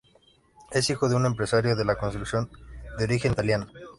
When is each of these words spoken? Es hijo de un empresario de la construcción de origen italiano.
Es 0.71 0.89
hijo 0.89 1.09
de 1.09 1.15
un 1.15 1.27
empresario 1.27 1.75
de 1.75 1.85
la 1.85 1.95
construcción 1.95 2.49
de 2.97 3.03
origen 3.03 3.33
italiano. 3.33 3.67